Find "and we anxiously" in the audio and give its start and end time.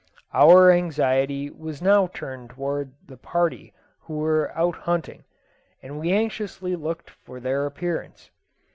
5.83-6.75